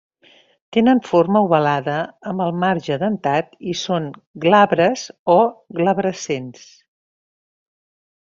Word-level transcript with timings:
Tenen 0.75 1.01
forma 1.07 1.41
ovalada 1.47 1.97
amb 2.31 2.43
el 2.45 2.55
marge 2.63 2.97
dentat 3.03 3.53
i 3.73 3.77
són 3.83 4.07
glabres 4.45 5.03
o 5.37 5.37
glabrescents. 5.81 6.65